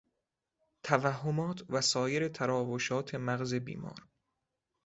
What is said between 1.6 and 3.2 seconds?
و سایر تراوشات